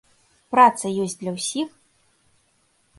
[0.55, 1.69] Праца ёсць для ўсіх?